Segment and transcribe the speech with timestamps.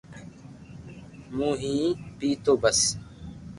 [1.35, 1.73] مون ھي
[2.17, 2.79] پينتو بس